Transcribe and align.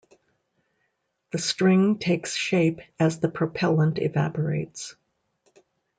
The 1.29 1.37
string 1.37 1.99
takes 1.99 2.33
shape 2.35 2.79
as 2.99 3.19
the 3.19 3.29
propellant 3.29 3.99
evaporates. 3.99 4.95